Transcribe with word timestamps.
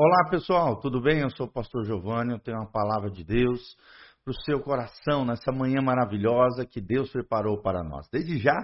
Olá 0.00 0.30
pessoal, 0.30 0.78
tudo 0.78 1.00
bem? 1.00 1.22
Eu 1.22 1.30
sou 1.30 1.46
o 1.46 1.52
pastor 1.52 1.84
Giovanni, 1.84 2.30
eu 2.30 2.38
tenho 2.38 2.56
uma 2.56 2.70
palavra 2.70 3.10
de 3.10 3.24
Deus 3.24 3.76
para 4.24 4.30
o 4.30 4.42
seu 4.44 4.60
coração 4.60 5.24
nessa 5.24 5.50
manhã 5.50 5.82
maravilhosa 5.82 6.64
que 6.64 6.80
Deus 6.80 7.10
preparou 7.10 7.60
para 7.60 7.82
nós. 7.82 8.08
Desde 8.08 8.38
já, 8.38 8.54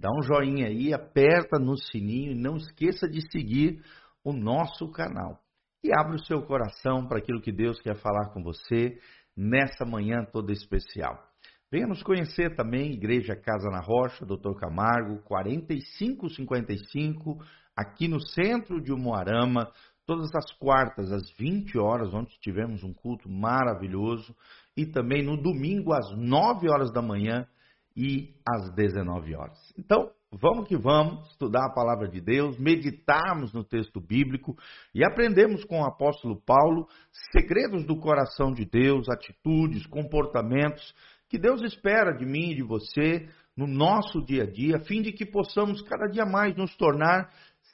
dá 0.00 0.08
um 0.10 0.22
joinha 0.22 0.66
aí, 0.66 0.94
aperta 0.94 1.58
no 1.58 1.76
sininho 1.76 2.32
e 2.32 2.34
não 2.34 2.56
esqueça 2.56 3.06
de 3.06 3.20
seguir 3.30 3.84
o 4.24 4.32
nosso 4.32 4.90
canal. 4.90 5.38
E 5.84 5.92
abra 5.92 6.14
o 6.14 6.24
seu 6.24 6.40
coração 6.40 7.06
para 7.06 7.18
aquilo 7.18 7.42
que 7.42 7.52
Deus 7.52 7.78
quer 7.82 7.96
falar 7.96 8.32
com 8.32 8.42
você 8.42 8.98
nessa 9.36 9.84
manhã 9.84 10.24
toda 10.32 10.52
especial. 10.52 11.22
Venha 11.70 11.86
nos 11.86 12.02
conhecer 12.02 12.56
também, 12.56 12.94
Igreja 12.94 13.36
Casa 13.36 13.68
na 13.68 13.82
Rocha, 13.82 14.24
Dr. 14.24 14.58
Camargo, 14.58 15.20
4555, 15.24 17.36
aqui 17.76 18.08
no 18.08 18.22
centro 18.22 18.80
de 18.80 18.90
Umuarama, 18.90 19.70
todas 20.08 20.34
as 20.34 20.50
quartas 20.52 21.12
às 21.12 21.30
20 21.32 21.78
horas, 21.78 22.14
onde 22.14 22.40
tivemos 22.40 22.82
um 22.82 22.94
culto 22.94 23.28
maravilhoso, 23.28 24.34
e 24.74 24.86
também 24.86 25.22
no 25.22 25.36
domingo 25.36 25.92
às 25.92 26.10
9 26.16 26.66
horas 26.70 26.90
da 26.90 27.02
manhã 27.02 27.46
e 27.94 28.34
às 28.48 28.74
19 28.74 29.36
horas. 29.36 29.58
Então, 29.78 30.10
vamos 30.32 30.66
que 30.66 30.78
vamos 30.78 31.28
estudar 31.28 31.66
a 31.66 31.74
palavra 31.74 32.08
de 32.08 32.22
Deus, 32.22 32.58
meditarmos 32.58 33.52
no 33.52 33.62
texto 33.62 34.00
bíblico 34.00 34.56
e 34.94 35.04
aprendemos 35.04 35.62
com 35.66 35.82
o 35.82 35.84
apóstolo 35.84 36.40
Paulo 36.40 36.88
segredos 37.30 37.84
do 37.84 37.98
coração 37.98 38.50
de 38.50 38.64
Deus, 38.64 39.10
atitudes, 39.10 39.86
comportamentos 39.86 40.94
que 41.28 41.38
Deus 41.38 41.60
espera 41.62 42.12
de 42.12 42.24
mim 42.24 42.52
e 42.52 42.54
de 42.54 42.62
você 42.62 43.28
no 43.54 43.66
nosso 43.66 44.24
dia 44.24 44.44
a 44.44 44.50
dia, 44.50 44.76
a 44.76 44.84
fim 44.84 45.02
de 45.02 45.12
que 45.12 45.26
possamos 45.26 45.82
cada 45.82 46.06
dia 46.06 46.24
mais 46.24 46.56
nos 46.56 46.74
tornar 46.76 47.30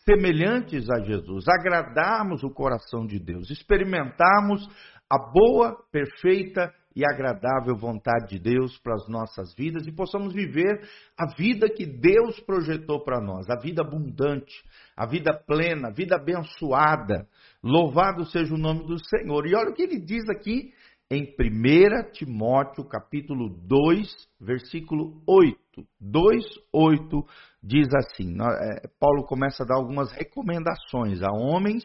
semelhantes 0.09 0.89
a 0.91 1.01
Jesus, 1.01 1.45
agradarmos 1.49 2.43
o 2.43 2.51
coração 2.51 3.07
de 3.07 3.19
Deus, 3.19 3.51
experimentarmos 3.51 4.69
a 5.11 5.19
boa, 5.19 5.77
perfeita 5.91 6.73
e 6.97 7.05
agradável 7.05 7.77
vontade 7.77 8.29
de 8.31 8.39
Deus 8.39 8.79
para 8.79 8.95
as 8.95 9.09
nossas 9.09 9.53
vidas 9.55 9.87
e 9.87 9.93
possamos 9.93 10.33
viver 10.33 10.81
a 11.19 11.35
vida 11.37 11.69
que 11.69 11.85
Deus 11.85 12.39
projetou 12.41 13.03
para 13.03 13.21
nós, 13.21 13.49
a 13.51 13.59
vida 13.61 13.83
abundante, 13.83 14.55
a 14.97 15.05
vida 15.05 15.33
plena, 15.47 15.89
a 15.89 15.93
vida 15.93 16.15
abençoada. 16.17 17.27
Louvado 17.63 18.25
seja 18.27 18.55
o 18.55 18.59
nome 18.59 18.87
do 18.87 18.97
Senhor. 19.09 19.47
E 19.47 19.57
olha 19.57 19.71
o 19.71 19.75
que 19.75 19.83
ele 19.83 19.99
diz 19.99 20.23
aqui 20.29 20.73
em 21.15 21.35
1 21.39 22.13
Timóteo 22.13 22.85
capítulo 22.85 23.49
2, 23.49 24.09
versículo 24.41 25.23
8. 25.27 25.59
2, 26.01 26.45
8 26.73 27.25
diz 27.63 27.89
assim: 27.95 28.37
é, 28.41 28.89
Paulo 28.99 29.25
começa 29.25 29.63
a 29.63 29.67
dar 29.67 29.77
algumas 29.77 30.11
recomendações 30.13 31.23
a 31.23 31.31
homens 31.33 31.85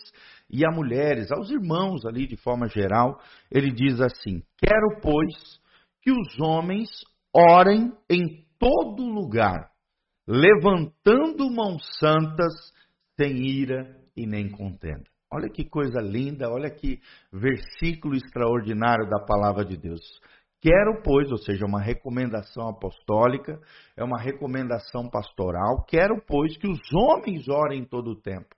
e 0.50 0.66
a 0.66 0.72
mulheres, 0.72 1.32
aos 1.32 1.52
irmãos 1.52 2.06
ali 2.06 2.28
de 2.28 2.38
forma 2.38 2.68
geral. 2.68 3.20
Ele 3.52 3.72
diz 3.72 4.02
assim: 4.02 4.42
Quero, 4.58 5.00
pois, 5.02 5.60
que 6.02 6.12
os 6.12 6.40
homens 6.40 6.90
orem 7.34 7.94
em 8.10 8.46
todo 8.58 9.04
lugar, 9.04 9.70
levantando 10.28 11.50
mãos 11.52 11.84
santas, 12.00 12.54
sem 13.16 13.48
ira 13.48 13.96
e 14.16 14.26
nem 14.26 14.50
contenda. 14.50 15.06
Olha 15.32 15.48
que 15.48 15.64
coisa 15.64 16.02
linda, 16.02 16.50
olha 16.50 16.72
que 16.72 17.00
versículo 17.32 18.16
extraordinário 18.16 19.08
da 19.08 19.20
palavra 19.24 19.64
de 19.64 19.78
Deus. 19.78 20.02
Quero, 20.60 21.02
pois, 21.04 21.32
ou 21.32 21.38
seja, 21.38 21.66
uma 21.66 21.80
recomendação 21.80 22.68
apostólica, 22.68 23.60
é 23.96 24.04
uma 24.04 24.20
recomendação 24.20 25.08
pastoral, 25.08 25.86
quero, 25.88 26.20
pois, 26.28 26.58
que 26.58 26.68
os 26.68 26.80
homens 26.92 27.48
orem 27.48 27.82
em 27.82 27.86
todo 27.86 28.12
o 28.12 28.20
tempo. 28.20 28.56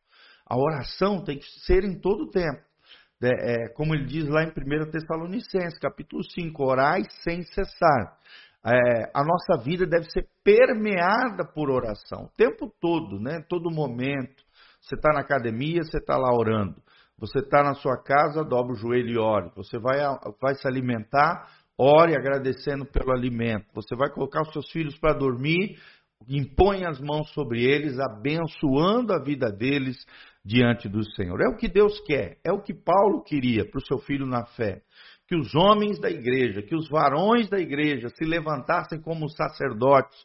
A 0.48 0.58
oração 0.58 1.22
tem 1.24 1.38
que 1.38 1.46
ser 1.66 1.84
em 1.84 2.00
todo 2.00 2.24
o 2.24 2.30
tempo. 2.30 2.62
É, 3.22 3.28
é, 3.30 3.70
como 3.76 3.94
ele 3.94 4.06
diz 4.06 4.28
lá 4.28 4.44
em 4.44 4.48
1 4.48 4.92
Tessalonicenses, 4.92 5.78
capítulo 5.78 6.24
5, 6.24 6.64
orai 6.64 7.04
sem 7.24 7.44
cessar. 7.44 8.18
É, 8.66 9.12
a 9.14 9.24
nossa 9.24 9.64
vida 9.64 9.86
deve 9.86 10.10
ser 10.10 10.28
permeada 10.44 11.46
por 11.54 11.70
oração, 11.70 12.26
o 12.26 12.38
tempo 12.38 12.72
todo, 12.80 13.20
né? 13.20 13.44
todo 13.48 13.70
momento. 13.70 14.44
Você 14.82 14.96
está 14.96 15.14
na 15.14 15.22
academia, 15.22 15.84
você 15.84 15.98
está 15.98 16.18
lá 16.18 16.34
orando. 16.34 16.76
Você 17.18 17.40
está 17.40 17.62
na 17.64 17.76
sua 17.76 18.02
casa, 18.02 18.44
dobra 18.44 18.74
o 18.74 18.76
joelho 18.76 19.10
e 19.10 19.18
ore. 19.18 19.52
Você 19.56 19.78
vai, 19.78 20.00
vai 20.42 20.56
se 20.56 20.68
alimentar, 20.68 21.48
ore 21.78 22.16
agradecendo 22.16 22.84
pelo 22.86 23.12
alimento. 23.12 23.68
Você 23.76 23.96
vai 23.96 24.10
colocar 24.10 24.42
os 24.42 24.52
seus 24.52 24.70
filhos 24.72 24.98
para 24.98 25.14
dormir, 25.14 25.78
impõe 26.28 26.84
as 26.84 27.00
mãos 27.00 27.32
sobre 27.32 27.64
eles, 27.64 28.00
abençoando 28.00 29.14
a 29.14 29.24
vida 29.24 29.52
deles 29.52 30.04
diante 30.44 30.90
do 30.90 31.04
Senhor. 31.12 31.40
É 31.42 31.48
o 31.48 31.56
que 31.56 31.68
Deus 31.68 32.00
quer, 32.02 32.40
é 32.44 32.52
o 32.52 32.62
que 32.62 32.74
Paulo 32.74 33.24
queria 33.24 33.70
para 33.70 33.78
o 33.78 33.86
seu 33.86 34.00
filho 34.00 34.26
na 34.26 34.46
fé. 34.46 34.82
Que 35.28 35.36
os 35.36 35.54
homens 35.56 36.00
da 36.00 36.10
igreja, 36.10 36.62
que 36.64 36.76
os 36.76 36.90
varões 36.90 37.50
da 37.50 37.60
igreja 37.60 38.10
se 38.10 38.26
levantassem 38.26 39.00
como 39.00 39.30
sacerdotes, 39.30 40.18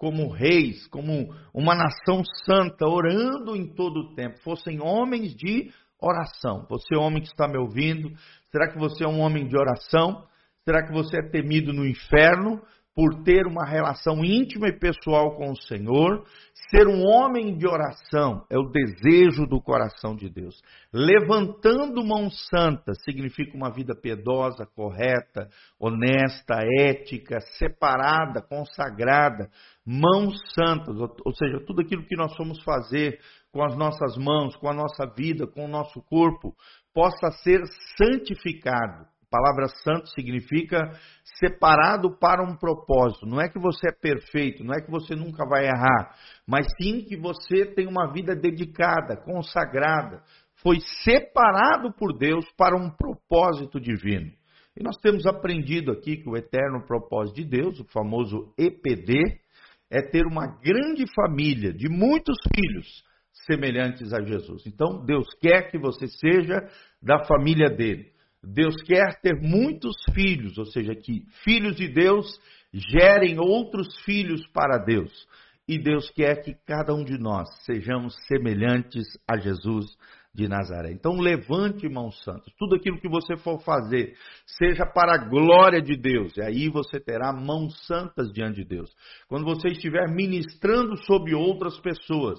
como 0.00 0.32
reis, 0.32 0.86
como 0.86 1.30
uma 1.52 1.74
nação 1.74 2.22
santa, 2.46 2.86
orando 2.86 3.54
em 3.54 3.66
todo 3.74 3.98
o 3.98 4.14
tempo, 4.14 4.40
fossem 4.40 4.80
homens 4.80 5.36
de 5.36 5.70
oração. 6.00 6.66
Você, 6.70 6.96
homem 6.96 7.20
que 7.20 7.28
está 7.28 7.46
me 7.46 7.58
ouvindo, 7.58 8.10
será 8.50 8.72
que 8.72 8.78
você 8.78 9.04
é 9.04 9.06
um 9.06 9.20
homem 9.20 9.46
de 9.46 9.54
oração? 9.54 10.26
Será 10.64 10.86
que 10.86 10.92
você 10.94 11.18
é 11.18 11.28
temido 11.28 11.74
no 11.74 11.86
inferno? 11.86 12.62
Por 12.94 13.22
ter 13.22 13.46
uma 13.46 13.64
relação 13.64 14.24
íntima 14.24 14.68
e 14.68 14.78
pessoal 14.78 15.36
com 15.36 15.52
o 15.52 15.62
Senhor, 15.62 16.24
ser 16.70 16.86
um 16.86 17.04
homem 17.04 17.56
de 17.56 17.66
oração 17.66 18.44
é 18.50 18.58
o 18.58 18.70
desejo 18.70 19.46
do 19.46 19.60
coração 19.60 20.14
de 20.14 20.28
Deus. 20.28 20.60
Levantando 20.92 22.04
mão 22.04 22.28
santa 22.30 22.92
significa 23.04 23.56
uma 23.56 23.70
vida 23.70 23.94
piedosa, 23.94 24.66
correta, 24.74 25.48
honesta, 25.78 26.60
ética, 26.78 27.40
separada, 27.58 28.42
consagrada, 28.42 29.50
mãos 29.86 30.36
santas, 30.54 30.96
ou 30.98 31.34
seja, 31.34 31.64
tudo 31.66 31.82
aquilo 31.82 32.06
que 32.06 32.16
nós 32.16 32.36
vamos 32.36 32.62
fazer 32.62 33.18
com 33.52 33.64
as 33.64 33.76
nossas 33.76 34.16
mãos, 34.16 34.56
com 34.56 34.68
a 34.68 34.74
nossa 34.74 35.06
vida, 35.16 35.46
com 35.46 35.64
o 35.64 35.68
nosso 35.68 36.02
corpo, 36.02 36.54
possa 36.92 37.30
ser 37.42 37.60
santificado 37.96 39.06
palavra 39.30 39.68
santo 39.84 40.08
significa 40.10 40.78
separado 41.38 42.18
para 42.18 42.42
um 42.42 42.56
propósito. 42.56 43.26
Não 43.26 43.40
é 43.40 43.48
que 43.48 43.58
você 43.58 43.88
é 43.88 43.92
perfeito, 43.92 44.64
não 44.64 44.74
é 44.74 44.80
que 44.80 44.90
você 44.90 45.14
nunca 45.14 45.46
vai 45.48 45.66
errar, 45.66 46.14
mas 46.46 46.66
sim 46.80 47.04
que 47.04 47.16
você 47.16 47.64
tem 47.64 47.86
uma 47.86 48.12
vida 48.12 48.34
dedicada, 48.34 49.16
consagrada, 49.24 50.22
foi 50.62 50.78
separado 51.04 51.92
por 51.92 52.18
Deus 52.18 52.44
para 52.56 52.76
um 52.76 52.90
propósito 52.90 53.80
divino. 53.80 54.30
E 54.76 54.82
nós 54.82 54.96
temos 54.98 55.26
aprendido 55.26 55.90
aqui 55.90 56.16
que 56.16 56.28
o 56.28 56.36
eterno 56.36 56.84
propósito 56.86 57.36
de 57.36 57.44
Deus, 57.44 57.80
o 57.80 57.84
famoso 57.92 58.52
EPD, 58.58 59.40
é 59.90 60.00
ter 60.02 60.26
uma 60.26 60.46
grande 60.46 61.04
família 61.14 61.72
de 61.72 61.88
muitos 61.88 62.36
filhos 62.54 63.02
semelhantes 63.46 64.12
a 64.12 64.22
Jesus. 64.22 64.64
Então, 64.66 65.04
Deus 65.04 65.26
quer 65.40 65.70
que 65.70 65.78
você 65.78 66.06
seja 66.06 66.68
da 67.02 67.24
família 67.24 67.68
dele. 67.68 68.12
Deus 68.42 68.74
quer 68.82 69.20
ter 69.20 69.40
muitos 69.40 69.94
filhos, 70.14 70.56
ou 70.56 70.64
seja, 70.66 70.94
que 70.94 71.24
filhos 71.44 71.76
de 71.76 71.88
Deus 71.88 72.26
gerem 72.72 73.38
outros 73.38 73.98
filhos 74.04 74.46
para 74.48 74.78
Deus. 74.78 75.12
E 75.68 75.78
Deus 75.78 76.10
quer 76.10 76.42
que 76.42 76.54
cada 76.66 76.94
um 76.94 77.04
de 77.04 77.18
nós 77.18 77.48
sejamos 77.64 78.16
semelhantes 78.26 79.06
a 79.28 79.36
Jesus 79.36 79.86
de 80.32 80.48
Nazaré. 80.48 80.92
Então 80.92 81.20
levante 81.20 81.88
mãos 81.88 82.22
santas. 82.22 82.52
Tudo 82.56 82.76
aquilo 82.76 83.00
que 83.00 83.08
você 83.08 83.36
for 83.36 83.60
fazer, 83.62 84.14
seja 84.46 84.86
para 84.86 85.14
a 85.14 85.28
glória 85.28 85.82
de 85.82 85.96
Deus. 85.96 86.36
E 86.36 86.42
aí 86.42 86.68
você 86.68 87.00
terá 87.00 87.32
mãos 87.32 87.84
santas 87.86 88.32
diante 88.32 88.62
de 88.62 88.64
Deus. 88.64 88.90
Quando 89.28 89.44
você 89.44 89.68
estiver 89.68 90.08
ministrando 90.08 90.96
sobre 91.04 91.34
outras 91.34 91.78
pessoas, 91.80 92.38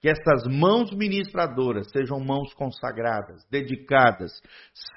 que 0.00 0.08
essas 0.08 0.46
mãos 0.46 0.92
ministradoras 0.92 1.90
sejam 1.90 2.20
mãos 2.20 2.54
consagradas, 2.54 3.44
dedicadas, 3.50 4.32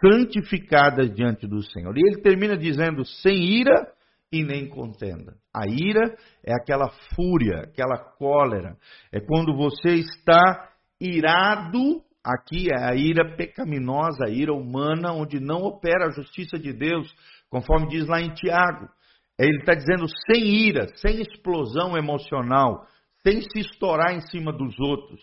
santificadas 0.02 1.14
diante 1.14 1.48
do 1.48 1.62
Senhor. 1.64 1.98
E 1.98 2.02
ele 2.02 2.22
termina 2.22 2.56
dizendo: 2.56 3.04
sem 3.06 3.60
ira 3.60 3.92
e 4.32 4.44
nem 4.44 4.68
contenda. 4.68 5.36
A 5.54 5.68
ira 5.68 6.16
é 6.44 6.54
aquela 6.54 6.90
fúria, 7.16 7.62
aquela 7.62 7.98
cólera. 7.98 8.78
É 9.12 9.20
quando 9.20 9.56
você 9.56 9.96
está 9.96 10.70
irado. 11.00 12.04
Aqui 12.26 12.70
é 12.74 12.90
a 12.90 12.96
ira 12.96 13.36
pecaminosa, 13.36 14.26
a 14.26 14.30
ira 14.32 14.52
humana, 14.52 15.14
onde 15.14 15.40
não 15.40 15.62
opera 15.62 16.08
a 16.08 16.12
justiça 16.12 16.58
de 16.58 16.74
Deus, 16.74 17.14
conforme 17.52 17.88
diz 17.88 18.08
lá 18.08 18.20
em 18.20 18.34
Tiago. 18.34 18.90
Ele 19.38 19.60
está 19.60 19.76
dizendo 19.76 20.08
sem 20.26 20.44
ira, 20.44 20.88
sem 20.96 21.22
explosão 21.22 21.96
emocional, 21.96 22.88
sem 23.22 23.42
se 23.42 23.60
estourar 23.60 24.16
em 24.16 24.22
cima 24.22 24.52
dos 24.52 24.74
outros, 24.80 25.22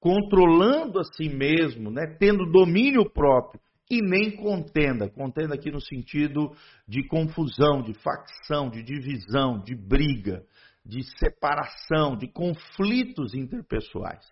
controlando 0.00 0.98
a 0.98 1.04
si 1.04 1.28
mesmo, 1.28 1.92
né, 1.92 2.16
tendo 2.18 2.50
domínio 2.50 3.08
próprio 3.08 3.60
e 3.88 4.00
nem 4.02 4.34
contenda. 4.34 5.08
Contenda 5.08 5.54
aqui 5.54 5.70
no 5.70 5.80
sentido 5.80 6.50
de 6.88 7.06
confusão, 7.06 7.82
de 7.82 7.94
facção, 7.94 8.68
de 8.68 8.82
divisão, 8.82 9.60
de 9.60 9.76
briga, 9.76 10.42
de 10.84 11.04
separação, 11.18 12.16
de 12.16 12.26
conflitos 12.26 13.32
interpessoais. 13.32 14.26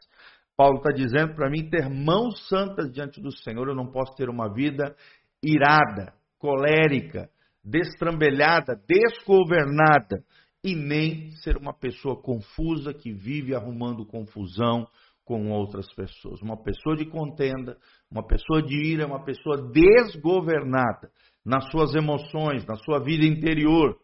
Paulo 0.61 0.77
está 0.77 0.91
dizendo 0.91 1.35
para 1.35 1.49
mim 1.49 1.71
ter 1.71 1.89
mãos 1.89 2.47
santas 2.47 2.93
diante 2.93 3.19
do 3.19 3.33
Senhor. 3.33 3.67
Eu 3.67 3.75
não 3.75 3.91
posso 3.91 4.15
ter 4.15 4.29
uma 4.29 4.53
vida 4.53 4.95
irada, 5.43 6.12
colérica, 6.39 7.31
destrambelhada, 7.65 8.79
desgovernada 8.87 10.23
e 10.62 10.75
nem 10.75 11.31
ser 11.37 11.57
uma 11.57 11.73
pessoa 11.73 12.21
confusa 12.21 12.93
que 12.93 13.11
vive 13.11 13.55
arrumando 13.55 14.05
confusão 14.05 14.87
com 15.25 15.51
outras 15.51 15.87
pessoas. 15.95 16.43
Uma 16.43 16.63
pessoa 16.63 16.95
de 16.95 17.06
contenda, 17.06 17.79
uma 18.11 18.27
pessoa 18.27 18.61
de 18.61 18.77
ira, 18.77 19.06
uma 19.06 19.25
pessoa 19.25 19.56
desgovernada 19.73 21.11
nas 21.43 21.71
suas 21.71 21.95
emoções, 21.95 22.67
na 22.67 22.75
sua 22.75 22.99
vida 22.99 23.25
interior. 23.25 23.97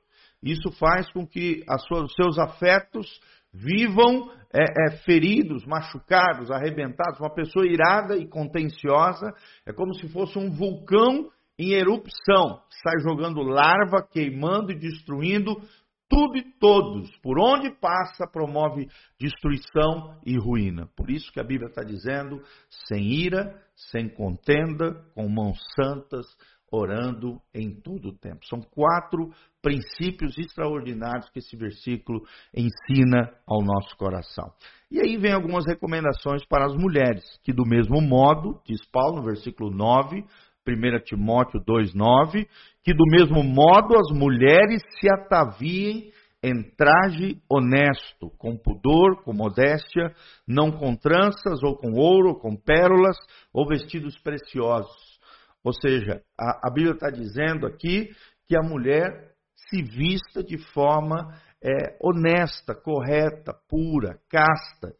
Isso 0.43 0.73
faz 0.79 1.06
com 1.12 1.26
que 1.26 1.62
os 1.69 2.14
seus 2.14 2.38
afetos 2.38 3.20
vivam 3.52 4.31
é, 4.52 4.62
é, 4.62 4.90
feridos, 5.04 5.64
machucados, 5.66 6.50
arrebentados. 6.50 7.20
Uma 7.20 7.34
pessoa 7.34 7.66
irada 7.66 8.16
e 8.16 8.26
contenciosa 8.28 9.32
é 9.66 9.72
como 9.72 9.94
se 9.94 10.08
fosse 10.08 10.38
um 10.38 10.50
vulcão 10.50 11.31
em 11.58 11.72
erupção, 11.72 12.60
sai 12.82 12.98
jogando 13.00 13.40
larva, 13.40 14.06
queimando 14.12 14.72
e 14.72 14.78
destruindo 14.78 15.56
tudo 16.08 16.37
e 16.37 16.43
todos, 16.60 17.10
por 17.19 17.38
onde 17.38 17.70
passa, 17.81 18.26
promove 18.31 18.87
destruição 19.19 20.20
e 20.25 20.38
ruína. 20.38 20.88
Por 20.96 21.10
isso 21.10 21.32
que 21.32 21.40
a 21.40 21.44
Bíblia 21.44 21.69
está 21.69 21.82
dizendo: 21.82 22.40
sem 22.87 23.12
ira, 23.12 23.60
sem 23.90 24.08
contenda, 24.08 24.94
com 25.14 25.28
mãos 25.28 25.58
santas, 25.75 26.26
orando 26.70 27.40
em 27.54 27.70
todo 27.70 28.08
o 28.08 28.18
tempo. 28.18 28.44
São 28.46 28.60
quatro 28.60 29.30
princípios 29.62 30.36
extraordinários 30.38 31.28
que 31.30 31.38
esse 31.38 31.56
versículo 31.56 32.22
ensina 32.54 33.32
ao 33.46 33.62
nosso 33.62 33.96
coração. 33.96 34.52
E 34.90 35.00
aí 35.00 35.16
vem 35.16 35.32
algumas 35.32 35.64
recomendações 35.66 36.44
para 36.46 36.66
as 36.66 36.74
mulheres, 36.74 37.24
que 37.42 37.52
do 37.52 37.64
mesmo 37.64 38.00
modo, 38.00 38.60
diz 38.66 38.84
Paulo 38.90 39.16
no 39.16 39.24
versículo 39.24 39.70
9, 39.70 40.24
1 40.66 41.04
Timóteo 41.04 41.60
2,9, 41.60 42.46
que 42.82 42.92
do 42.92 43.04
mesmo 43.06 43.42
modo 43.42 43.96
as 43.96 44.16
mulheres 44.16 44.82
se 45.00 45.08
ataviem 45.08 46.12
em 46.42 46.62
traje 46.76 47.40
honesto, 47.50 48.30
com 48.38 48.56
pudor, 48.56 49.22
com 49.24 49.32
modéstia, 49.32 50.14
não 50.46 50.70
com 50.70 50.94
tranças 50.94 51.62
ou 51.62 51.76
com 51.76 51.92
ouro, 51.92 52.38
com 52.38 52.54
pérolas 52.54 53.16
ou 53.52 53.66
vestidos 53.66 54.16
preciosos. 54.20 55.06
Ou 55.66 55.72
seja, 55.72 56.22
a, 56.38 56.68
a 56.68 56.70
Bíblia 56.70 56.92
está 56.92 57.10
dizendo 57.10 57.66
aqui 57.66 58.08
que 58.46 58.56
a 58.56 58.62
mulher 58.62 59.32
se 59.68 59.82
vista 59.82 60.40
de 60.44 60.58
forma 60.72 61.36
é, 61.60 61.96
honesta, 62.00 62.72
correta, 62.72 63.52
pura, 63.68 64.16
casta, 64.30 64.94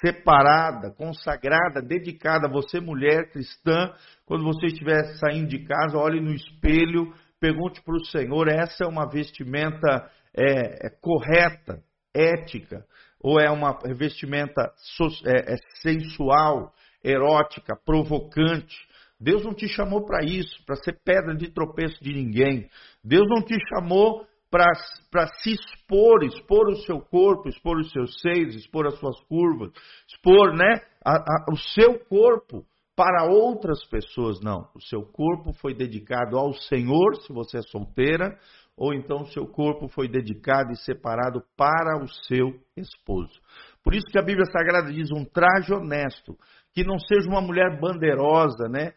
separada, 0.00 0.92
consagrada, 0.92 1.82
dedicada. 1.82 2.48
Você, 2.48 2.78
mulher 2.78 3.32
cristã, 3.32 3.92
quando 4.24 4.44
você 4.44 4.66
estiver 4.66 5.02
saindo 5.16 5.48
de 5.48 5.64
casa, 5.64 5.98
olhe 5.98 6.20
no 6.20 6.32
espelho, 6.32 7.12
pergunte 7.40 7.82
para 7.82 7.96
o 7.96 8.04
Senhor: 8.04 8.46
essa 8.46 8.84
é 8.84 8.86
uma 8.86 9.10
vestimenta 9.10 10.08
é, 10.32 10.86
é 10.86 10.90
correta, 11.00 11.82
ética, 12.14 12.86
ou 13.18 13.40
é 13.40 13.50
uma 13.50 13.76
vestimenta 13.96 14.72
so, 14.76 15.08
é, 15.26 15.54
é 15.54 15.56
sensual, 15.82 16.72
erótica, 17.02 17.74
provocante? 17.84 18.91
Deus 19.22 19.44
não 19.44 19.54
te 19.54 19.68
chamou 19.68 20.04
para 20.04 20.24
isso, 20.24 20.64
para 20.66 20.74
ser 20.76 20.98
pedra 21.04 21.34
de 21.36 21.48
tropeço 21.52 22.02
de 22.02 22.12
ninguém. 22.12 22.68
Deus 23.04 23.24
não 23.28 23.40
te 23.40 23.56
chamou 23.68 24.26
para 24.50 25.26
se 25.40 25.52
expor, 25.52 26.24
expor 26.24 26.68
o 26.68 26.76
seu 26.82 27.00
corpo, 27.00 27.48
expor 27.48 27.78
os 27.78 27.90
seus 27.92 28.20
seios, 28.20 28.56
expor 28.56 28.86
as 28.86 28.98
suas 28.98 29.18
curvas, 29.22 29.70
expor 30.08 30.54
né, 30.54 30.82
a, 31.04 31.12
a, 31.12 31.52
o 31.52 31.56
seu 31.56 32.00
corpo 32.00 32.66
para 32.96 33.24
outras 33.30 33.84
pessoas. 33.86 34.40
Não, 34.40 34.68
o 34.74 34.80
seu 34.82 35.02
corpo 35.02 35.52
foi 35.54 35.72
dedicado 35.72 36.36
ao 36.36 36.52
Senhor, 36.52 37.16
se 37.22 37.32
você 37.32 37.58
é 37.58 37.62
solteira, 37.62 38.36
ou 38.76 38.92
então 38.92 39.22
o 39.22 39.26
seu 39.26 39.46
corpo 39.46 39.88
foi 39.88 40.08
dedicado 40.08 40.72
e 40.72 40.76
separado 40.76 41.42
para 41.56 42.02
o 42.02 42.08
seu 42.08 42.52
esposo. 42.76 43.40
Por 43.84 43.94
isso 43.94 44.06
que 44.06 44.18
a 44.18 44.22
Bíblia 44.22 44.46
Sagrada 44.46 44.92
diz 44.92 45.10
um 45.10 45.24
traje 45.24 45.72
honesto, 45.72 46.36
que 46.74 46.84
não 46.84 46.98
seja 46.98 47.28
uma 47.28 47.40
mulher 47.40 47.80
bandeirosa, 47.80 48.68
né, 48.68 48.92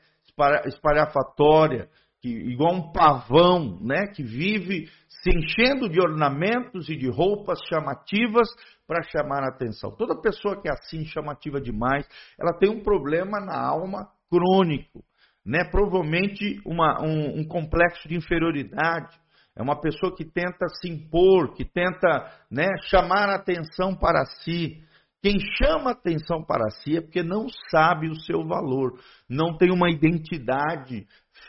espalhafatória, 0.66 1.90
que, 2.22 2.30
igual 2.30 2.74
um 2.74 2.92
pavão, 2.92 3.80
né, 3.82 4.08
que 4.08 4.24
vive 4.24 4.88
se 5.08 5.30
enchendo 5.36 5.90
de 5.90 6.00
ornamentos 6.00 6.88
e 6.90 6.96
de 6.96 7.10
roupas 7.10 7.60
chamativas 7.68 8.48
para 8.88 9.02
chamar 9.04 9.44
a 9.44 9.50
atenção. 9.50 9.92
Toda 9.96 10.22
pessoa 10.22 10.62
que 10.62 10.70
é 10.70 10.72
assim 10.72 11.06
chamativa 11.06 11.60
demais, 11.60 12.08
ela 12.40 12.54
tem 12.58 12.70
um 12.70 12.84
problema 12.84 13.40
na 13.40 13.60
alma 13.60 14.08
crônico, 14.30 15.04
né? 15.44 15.64
Provavelmente 15.64 16.62
uma, 16.66 17.02
um, 17.04 17.40
um 17.40 17.48
complexo 17.48 18.08
de 18.08 18.16
inferioridade. 18.16 19.18
É 19.56 19.64
uma 19.64 19.80
pessoa 19.80 20.16
que 20.16 20.26
tenta 20.26 20.68
se 20.82 20.90
impor, 20.90 21.54
que 21.54 21.64
tenta 21.64 22.30
né, 22.52 22.68
chamar 22.90 23.30
a 23.30 23.36
atenção 23.36 23.96
para 23.96 24.26
si. 24.26 24.84
Quem 25.26 25.40
chama 25.58 25.90
atenção 25.90 26.44
para 26.44 26.70
si 26.70 26.98
é 26.98 27.02
porque 27.02 27.24
não 27.24 27.48
sabe 27.72 28.08
o 28.08 28.16
seu 28.16 28.46
valor, 28.46 29.00
não 29.28 29.58
tem 29.58 29.72
uma 29.72 29.90
identidade 29.90 31.08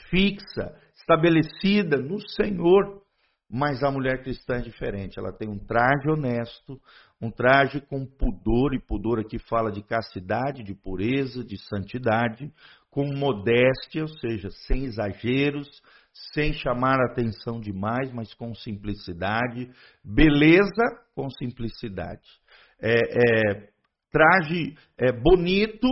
fixa, 0.08 0.75
estabelecida 0.96 1.99
no 1.99 2.19
Senhor. 2.26 3.02
Mas 3.50 3.82
a 3.82 3.90
mulher 3.90 4.23
cristã 4.23 4.55
é 4.55 4.62
diferente, 4.62 5.19
ela 5.19 5.31
tem 5.31 5.46
um 5.50 5.58
traje 5.58 6.08
honesto, 6.08 6.81
um 7.20 7.31
traje 7.31 7.82
com 7.82 8.06
pudor, 8.06 8.73
e 8.73 8.81
pudor 8.81 9.20
aqui 9.20 9.38
fala 9.38 9.70
de 9.70 9.82
castidade, 9.82 10.64
de 10.64 10.75
pureza, 10.75 11.44
de 11.44 11.58
santidade, 11.58 12.50
com 12.90 13.05
modéstia, 13.14 14.00
ou 14.00 14.08
seja, 14.08 14.49
sem 14.67 14.84
exageros, 14.84 15.69
sem 16.32 16.55
chamar 16.55 16.99
atenção 17.11 17.61
demais, 17.61 18.11
mas 18.11 18.32
com 18.32 18.55
simplicidade, 18.55 19.70
beleza 20.02 20.82
com 21.14 21.28
simplicidade. 21.28 22.26
É, 22.81 22.93
é, 22.93 23.69
traje 24.11 24.75
é, 24.99 25.12
bonito, 25.12 25.88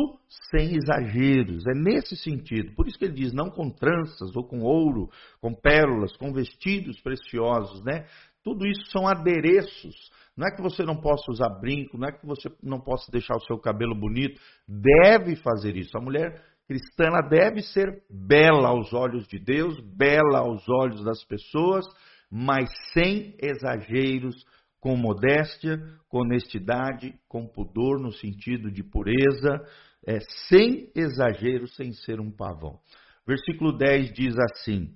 sem 0.51 0.77
exageros. 0.77 1.67
É 1.67 1.75
nesse 1.75 2.17
sentido. 2.17 2.75
Por 2.75 2.87
isso 2.87 2.99
que 2.99 3.05
ele 3.05 3.15
diz, 3.15 3.33
não 3.33 3.51
com 3.51 3.71
tranças 3.71 4.35
ou 4.35 4.47
com 4.47 4.61
ouro, 4.61 5.11
com 5.41 5.55
pérolas, 5.55 6.17
com 6.17 6.33
vestidos 6.33 7.01
preciosos, 7.01 7.83
né? 7.85 8.07
Tudo 8.43 8.67
isso 8.67 8.91
são 8.91 9.07
adereços. 9.07 9.95
Não 10.37 10.47
é 10.47 10.51
que 10.51 10.63
você 10.63 10.83
não 10.85 11.01
possa 11.01 11.31
usar 11.31 11.49
brinco, 11.61 11.97
não 11.97 12.09
é 12.09 12.13
que 12.13 12.27
você 12.27 12.51
não 12.63 12.81
possa 12.81 13.11
deixar 13.11 13.37
o 13.37 13.45
seu 13.45 13.59
cabelo 13.59 13.95
bonito. 13.95 14.41
Deve 14.69 15.37
fazer 15.37 15.77
isso. 15.77 15.97
A 15.97 16.01
mulher 16.01 16.43
cristã 16.67 17.11
deve 17.29 17.63
ser 17.63 18.03
bela 18.11 18.69
aos 18.69 18.93
olhos 18.93 19.27
de 19.29 19.39
Deus, 19.39 19.79
bela 19.97 20.41
aos 20.41 20.67
olhos 20.69 21.05
das 21.05 21.23
pessoas, 21.25 21.85
mas 22.31 22.69
sem 22.93 23.37
exageros, 23.41 24.45
com 24.85 24.99
modéstia, 24.99 25.79
com 26.11 26.19
honestidade, 26.19 27.15
com 27.27 27.47
pudor 27.47 27.99
no 27.99 28.13
sentido 28.13 28.71
de 28.71 28.83
pureza, 28.83 29.59
é, 30.07 30.19
sem 30.47 30.91
exagero, 30.95 31.67
sem 31.69 31.95
ser 31.95 32.21
um 32.21 32.31
pavão. 32.31 32.79
Versículo 33.27 33.73
10 33.79 34.13
diz 34.13 34.35
assim: 34.39 34.95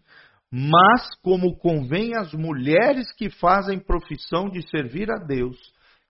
Mas 0.52 1.08
como 1.22 1.56
convém 1.56 2.14
às 2.14 2.34
mulheres 2.34 3.10
que 3.16 3.30
fazem 3.30 3.80
profissão 3.80 4.50
de 4.50 4.60
servir 4.68 5.10
a 5.10 5.24
Deus, 5.24 5.56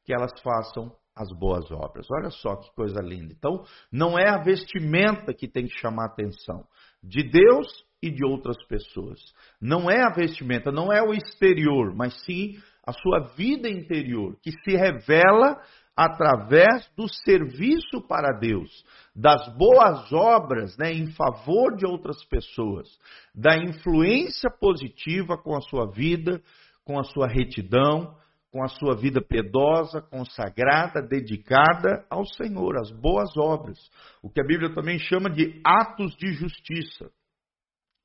que 0.05 0.13
elas 0.13 0.33
façam 0.43 0.93
as 1.15 1.33
boas 1.39 1.71
obras. 1.71 2.05
Olha 2.11 2.31
só 2.31 2.57
que 2.57 2.75
coisa 2.75 3.01
linda. 3.01 3.33
Então, 3.33 3.63
não 3.93 4.19
é 4.19 4.29
a 4.29 4.43
vestimenta 4.43 5.33
que 5.33 5.47
tem 5.47 5.67
que 5.67 5.79
chamar 5.79 6.07
atenção 6.07 6.65
de 7.01 7.23
Deus 7.23 7.69
e 8.03 8.11
de 8.11 8.25
outras 8.25 8.57
pessoas. 8.67 9.21
Não 9.61 9.91
é 9.91 10.03
a 10.03 10.13
vestimenta, 10.15 10.71
não 10.71 10.93
é 10.93 11.03
o 11.03 11.13
exterior, 11.13 11.95
mas 11.95 12.15
sim 12.25 12.57
a 12.87 12.93
sua 12.93 13.35
vida 13.37 13.69
interior, 13.69 14.37
que 14.43 14.51
se 14.51 14.77
revela 14.77 15.61
através 15.97 16.89
do 16.97 17.09
serviço 17.09 18.01
para 18.09 18.39
Deus, 18.39 18.71
das 19.15 19.49
boas 19.57 20.13
obras 20.13 20.77
né, 20.79 20.93
em 20.93 21.11
favor 21.11 21.77
de 21.77 21.85
outras 21.85 22.25
pessoas, 22.25 22.89
da 23.35 23.59
influência 23.59 24.49
positiva 24.49 25.37
com 25.37 25.57
a 25.57 25.61
sua 25.61 25.91
vida, 25.91 26.41
com 26.85 27.01
a 27.01 27.03
sua 27.03 27.27
retidão, 27.27 28.17
com 28.51 28.63
a 28.63 28.69
sua 28.69 28.97
vida 28.97 29.21
piedosa, 29.21 30.01
consagrada, 30.01 31.03
dedicada 31.03 32.07
ao 32.09 32.25
Senhor, 32.25 32.79
as 32.79 32.91
boas 32.91 33.37
obras, 33.37 33.79
o 34.23 34.31
que 34.31 34.41
a 34.41 34.47
Bíblia 34.47 34.73
também 34.73 34.99
chama 34.99 35.29
de 35.29 35.61
atos 35.65 36.15
de 36.17 36.33
justiça. 36.33 37.11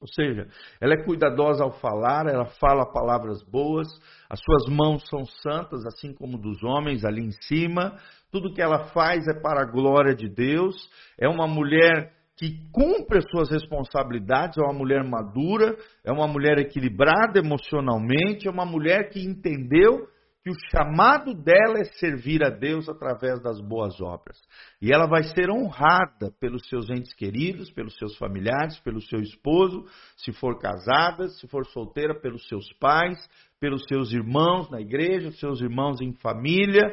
Ou 0.04 0.08
seja, 0.14 0.50
ela 0.82 0.96
é 0.96 1.04
cuidadosa 1.06 1.64
ao 1.64 1.72
falar, 1.80 2.28
ela 2.28 2.44
fala 2.60 2.92
palavras 2.92 3.42
boas, 3.42 3.88
as 4.30 4.38
suas 4.42 4.66
mãos 4.68 5.02
são 5.08 5.26
santas, 5.26 5.86
assim 5.86 6.14
como 6.14 6.38
dos 6.38 6.62
homens 6.62 7.06
ali 7.06 7.22
em 7.22 7.32
cima. 7.32 7.98
Tudo 8.30 8.54
que 8.54 8.62
ela 8.62 8.90
faz 8.90 9.26
é 9.30 9.42
para 9.42 9.62
a 9.62 9.72
glória 9.72 10.14
de 10.14 10.28
Deus. 10.28 10.76
É 11.18 11.30
uma 11.30 11.48
mulher 11.48 12.12
que 12.36 12.70
cumpre 12.74 13.20
as 13.20 13.26
suas 13.30 13.50
responsabilidades, 13.50 14.58
é 14.58 14.62
uma 14.62 14.74
mulher 14.74 15.06
madura, 15.06 15.74
é 16.04 16.12
uma 16.12 16.28
mulher 16.28 16.58
equilibrada 16.58 17.40
emocionalmente, 17.40 18.46
é 18.46 18.52
uma 18.52 18.66
mulher 18.66 19.10
que 19.10 19.24
entendeu 19.24 20.06
que 20.44 20.52
o 20.52 20.60
chamado 20.70 21.34
dela 21.34 21.80
é 21.80 21.86
servir 21.86 22.44
a 22.44 22.50
Deus 22.50 22.90
através 22.90 23.42
das 23.42 23.62
boas 23.62 24.02
obras. 24.02 24.38
E 24.82 24.92
ela 24.92 25.08
vai 25.08 25.24
ser 25.24 25.50
honrada 25.50 26.34
pelos 26.38 26.68
seus 26.68 26.90
entes 26.90 27.14
queridos, 27.14 27.72
pelos 27.72 27.98
seus 27.98 28.18
familiares, 28.18 28.78
pelo 28.82 29.00
seu 29.02 29.22
esposo, 29.22 29.86
se 30.18 30.34
for 30.34 30.60
casada, 30.60 31.30
se 31.30 31.48
for 31.48 31.66
solteira, 31.68 32.14
pelos 32.20 32.46
seus 32.50 32.72
pais, 32.74 33.18
pelos 33.58 33.86
seus 33.88 34.12
irmãos 34.12 34.70
na 34.70 34.82
igreja, 34.82 35.32
seus 35.32 35.62
irmãos 35.62 36.02
em 36.02 36.12
família, 36.16 36.84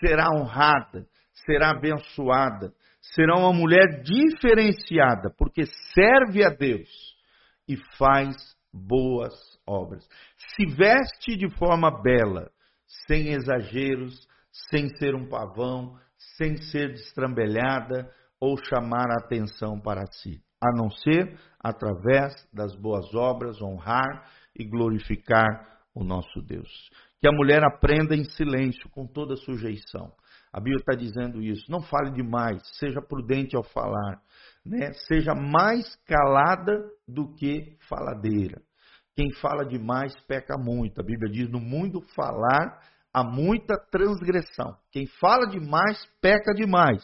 será 0.00 0.26
honrada, 0.36 1.06
será 1.46 1.70
abençoada, 1.70 2.74
será 3.00 3.36
uma 3.38 3.52
mulher 3.52 4.02
diferenciada, 4.02 5.32
porque 5.38 5.62
serve 5.94 6.44
a 6.44 6.50
Deus 6.50 6.88
e 7.68 7.76
faz 7.96 8.34
boas 8.74 9.34
obras. 9.64 10.04
Se 10.56 10.66
veste 10.74 11.36
de 11.36 11.48
forma 11.50 11.90
bela, 12.02 12.50
sem 13.06 13.28
exageros, 13.28 14.26
sem 14.70 14.88
ser 14.96 15.14
um 15.14 15.28
pavão, 15.28 15.96
sem 16.36 16.56
ser 16.56 16.92
destrambelhada 16.92 18.10
ou 18.40 18.56
chamar 18.56 19.10
a 19.10 19.24
atenção 19.24 19.80
para 19.80 20.06
si, 20.06 20.40
a 20.60 20.72
não 20.76 20.90
ser 20.90 21.38
através 21.60 22.34
das 22.52 22.74
boas 22.74 23.14
obras 23.14 23.60
honrar 23.60 24.30
e 24.56 24.64
glorificar 24.64 25.46
o 25.94 26.04
nosso 26.04 26.40
Deus. 26.42 26.68
Que 27.20 27.28
a 27.28 27.32
mulher 27.32 27.62
aprenda 27.64 28.14
em 28.14 28.24
silêncio, 28.24 28.88
com 28.90 29.06
toda 29.06 29.36
sujeição. 29.36 30.12
A 30.52 30.60
Bíblia 30.60 30.78
está 30.78 30.94
dizendo 30.94 31.42
isso. 31.42 31.70
Não 31.70 31.82
fale 31.82 32.12
demais, 32.12 32.62
seja 32.78 33.02
prudente 33.02 33.56
ao 33.56 33.64
falar. 33.64 34.22
Né? 34.64 34.92
Seja 35.06 35.34
mais 35.34 35.96
calada 36.06 36.80
do 37.06 37.34
que 37.34 37.76
faladeira. 37.88 38.62
Quem 39.18 39.32
fala 39.32 39.64
demais 39.64 40.14
peca 40.28 40.56
muito. 40.56 41.00
A 41.00 41.04
Bíblia 41.04 41.28
diz: 41.28 41.50
no 41.50 41.58
mundo 41.58 42.00
falar 42.14 42.80
há 43.12 43.24
muita 43.24 43.76
transgressão. 43.90 44.76
Quem 44.92 45.08
fala 45.20 45.48
demais 45.48 45.98
peca 46.22 46.54
demais. 46.54 47.02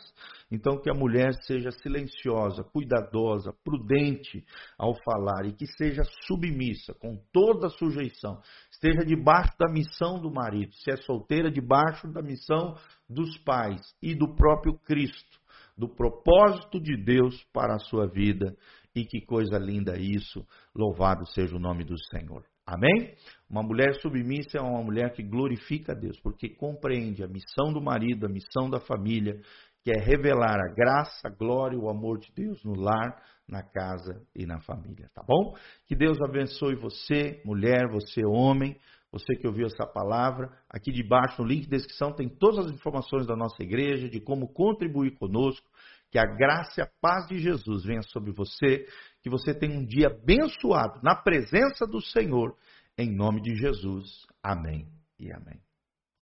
Então, 0.49 0.81
que 0.81 0.89
a 0.89 0.95
mulher 0.95 1.33
seja 1.43 1.73
silenciosa, 1.73 2.63
cuidadosa, 2.63 3.53
prudente 3.65 4.45
ao 4.79 4.95
falar 5.05 5.45
e 5.45 5.55
que 5.55 5.67
seja 5.67 6.03
submissa, 6.25 6.95
com 6.95 7.21
toda 7.33 7.69
sujeição. 7.69 8.41
Esteja 8.71 9.05
debaixo 9.05 9.51
da 9.59 9.69
missão 9.69 10.21
do 10.21 10.31
marido, 10.31 10.73
se 10.73 10.93
é 10.93 10.97
solteira, 10.99 11.51
debaixo 11.51 12.07
da 12.13 12.23
missão 12.23 12.77
dos 13.11 13.37
pais 13.39 13.81
e 14.01 14.15
do 14.15 14.37
próprio 14.37 14.79
Cristo, 14.85 15.41
do 15.77 15.89
propósito 15.89 16.81
de 16.81 16.97
Deus 16.97 17.43
para 17.53 17.75
a 17.75 17.81
sua 17.81 18.07
vida. 18.07 18.55
E 18.95 19.05
que 19.05 19.21
coisa 19.27 19.59
linda 19.59 19.99
isso! 19.99 20.47
Louvado 20.75 21.27
seja 21.27 21.57
o 21.57 21.61
nome 21.61 21.85
do 21.85 21.99
Senhor. 22.11 22.45
Amém? 22.67 23.15
Uma 23.51 23.63
mulher 23.63 23.95
submissa 24.01 24.59
é 24.59 24.61
uma 24.61 24.83
mulher 24.83 25.13
que 25.13 25.23
glorifica 25.23 25.93
a 25.93 25.95
Deus, 25.95 26.19
porque 26.21 26.49
compreende 26.49 27.23
a 27.23 27.29
missão 27.29 27.73
do 27.73 27.83
marido, 27.83 28.25
a 28.25 28.29
missão 28.29 28.71
da 28.71 28.81
família, 28.81 29.39
que 29.83 29.91
é 29.91 30.03
revelar 30.03 30.59
a 30.59 30.73
graça, 30.75 31.29
a 31.29 31.31
glória 31.31 31.77
e 31.77 31.79
o 31.79 31.91
amor 31.91 32.19
de 32.19 32.33
Deus 32.35 32.65
no 32.65 32.75
lar, 32.75 33.21
na 33.47 33.63
casa 33.63 34.23
e 34.35 34.47
na 34.47 34.59
família, 34.61 35.11
tá 35.15 35.23
bom? 35.23 35.55
Que 35.87 35.95
Deus 35.95 36.19
abençoe 36.23 36.75
você, 36.75 37.43
mulher, 37.45 37.87
você, 37.91 38.25
homem, 38.25 38.75
você 39.13 39.37
que 39.37 39.47
ouviu 39.47 39.67
essa 39.67 39.87
palavra. 39.87 40.51
Aqui 40.71 40.91
debaixo, 40.91 41.43
no 41.43 41.47
link 41.47 41.65
de 41.65 41.69
descrição, 41.69 42.13
tem 42.13 42.29
todas 42.29 42.67
as 42.67 42.73
informações 42.73 43.27
da 43.27 43.37
nossa 43.37 43.63
igreja, 43.63 44.09
de 44.09 44.21
como 44.21 44.49
contribuir 44.53 45.19
conosco. 45.19 45.69
Que 46.15 46.19
a 46.21 46.27
graça 46.27 46.81
e 46.81 46.81
a 46.81 46.89
paz 47.01 47.27
de 47.27 47.39
Jesus 47.39 47.83
venha 47.85 48.03
sobre 48.03 48.31
você, 48.31 48.87
que 49.21 49.29
você 49.29 49.53
tenha 49.53 49.77
um 49.77 49.85
dia 49.85 50.07
abençoado 50.07 51.03
na 51.03 51.17
presença 51.17 51.89
do 51.89 52.01
Senhor, 52.01 52.57
em 52.97 53.13
nome 53.13 53.43
de 53.43 53.57
Jesus. 53.57 54.25
Amém 54.41 54.87
e 55.19 55.33
amém. 55.33 55.61